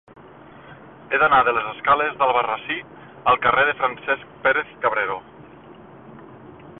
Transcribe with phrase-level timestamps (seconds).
[1.11, 2.79] He d'anar de les escales d'Albarrasí
[3.33, 5.19] al carrer de Francesc Pérez-Cabrero.